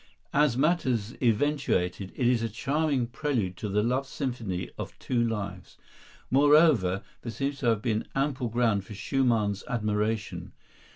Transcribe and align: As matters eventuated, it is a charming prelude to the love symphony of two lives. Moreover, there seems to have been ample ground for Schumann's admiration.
As 0.33 0.57
matters 0.57 1.13
eventuated, 1.21 2.11
it 2.15 2.27
is 2.27 2.41
a 2.41 2.49
charming 2.49 3.05
prelude 3.05 3.55
to 3.57 3.69
the 3.69 3.83
love 3.83 4.07
symphony 4.07 4.71
of 4.75 4.97
two 4.97 5.21
lives. 5.23 5.77
Moreover, 6.31 7.03
there 7.21 7.31
seems 7.31 7.59
to 7.59 7.67
have 7.67 7.83
been 7.83 8.07
ample 8.15 8.47
ground 8.49 8.83
for 8.83 8.95
Schumann's 8.95 9.63
admiration. 9.67 10.53